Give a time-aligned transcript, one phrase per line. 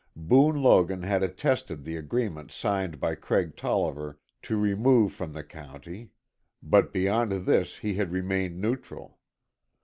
[0.15, 6.09] Boone Logan had attested the agreement signed by Craig Tolliver to remove from the county.
[6.63, 9.19] But beyond this he had remained neutral.